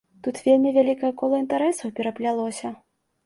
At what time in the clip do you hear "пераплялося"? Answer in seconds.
1.99-2.73